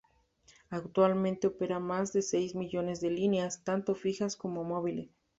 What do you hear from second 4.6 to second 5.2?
móviles.